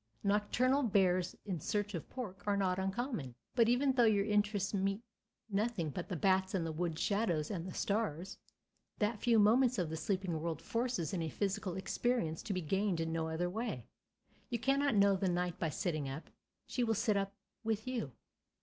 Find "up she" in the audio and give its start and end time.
16.09-16.83